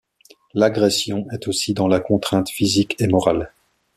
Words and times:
L'agression 0.55 1.27
est 1.31 1.47
aussi 1.47 1.75
dans 1.75 1.87
la 1.87 1.99
contrainte 1.99 2.49
physique 2.49 2.95
et 2.99 3.05
morale. 3.05 3.51